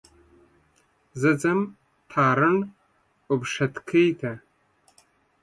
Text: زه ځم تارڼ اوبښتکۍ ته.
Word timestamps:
زه 1.21 1.29
ځم 1.41 1.59
تارڼ 2.11 2.55
اوبښتکۍ 3.31 4.07
ته. 4.19 4.31